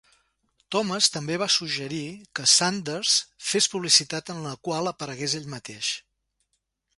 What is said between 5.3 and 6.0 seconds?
ell mateix.